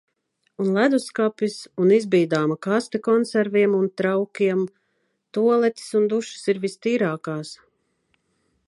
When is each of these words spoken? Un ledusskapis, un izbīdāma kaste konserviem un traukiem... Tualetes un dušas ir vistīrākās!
Un 0.63 0.69
ledusskapis, 0.77 1.57
un 1.83 1.91
izbīdāma 1.97 2.57
kaste 2.67 3.01
konserviem 3.09 3.77
un 3.81 3.87
traukiem... 4.03 4.65
Tualetes 5.39 5.87
un 6.03 6.11
dušas 6.17 6.53
ir 6.55 6.67
vistīrākās! 6.67 7.55